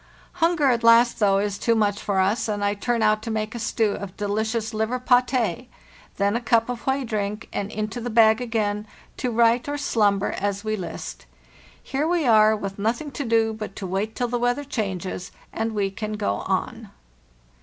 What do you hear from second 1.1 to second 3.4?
though, is too much for us, and I turn out to